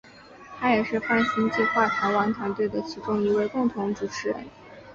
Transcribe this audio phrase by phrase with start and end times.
[0.59, 4.47] 他也是泛星计画台湾团队的其中一位共同主持人。